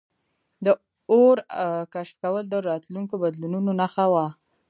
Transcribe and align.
د 0.65 0.67
اور 1.11 1.37
کشف 1.93 2.15
کول 2.23 2.43
د 2.49 2.55
راتلونکو 2.69 3.15
بدلونونو 3.23 3.71
نښه 3.79 4.05
وه. 4.13 4.27